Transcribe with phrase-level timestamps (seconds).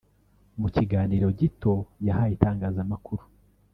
[0.59, 1.73] mu kiganiro gito
[2.07, 3.23] yahaye itangazamakuru